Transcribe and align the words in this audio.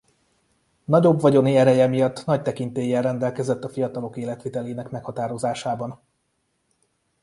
Nagyobb 0.85 1.19
vagyoni 1.21 1.57
ereje 1.57 1.87
miatt 1.87 2.25
nagy 2.25 2.41
tekintéllyel 2.41 3.01
rendelkezett 3.01 3.63
a 3.63 3.69
fiatalok 3.69 4.17
életvitelének 4.17 4.89
meghatározásában. 4.89 5.99